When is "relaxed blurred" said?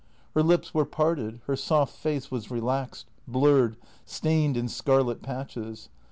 2.49-3.77